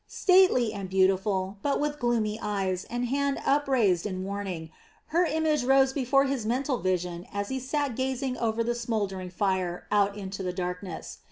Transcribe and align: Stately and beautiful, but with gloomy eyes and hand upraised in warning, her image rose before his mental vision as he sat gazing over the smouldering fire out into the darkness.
Stately 0.07 0.73
and 0.73 0.89
beautiful, 0.89 1.57
but 1.61 1.79
with 1.79 1.99
gloomy 1.99 2.39
eyes 2.41 2.85
and 2.85 3.05
hand 3.09 3.39
upraised 3.45 4.03
in 4.07 4.23
warning, 4.23 4.71
her 5.09 5.25
image 5.25 5.63
rose 5.63 5.93
before 5.93 6.23
his 6.25 6.43
mental 6.43 6.79
vision 6.79 7.27
as 7.31 7.49
he 7.49 7.59
sat 7.59 7.95
gazing 7.95 8.35
over 8.39 8.63
the 8.63 8.73
smouldering 8.73 9.29
fire 9.29 9.85
out 9.91 10.17
into 10.17 10.41
the 10.41 10.53
darkness. 10.53 11.19